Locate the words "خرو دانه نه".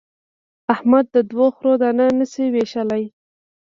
1.55-2.25